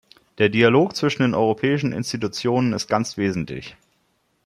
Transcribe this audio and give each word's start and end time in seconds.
Der 0.39 0.49
Dialog 0.49 0.95
zwischen 0.95 1.21
den 1.21 1.35
europäischen 1.35 1.91
Institutionen 1.91 2.73
ist 2.73 2.87
ganz 2.87 3.17
wesentlich. 3.17 3.75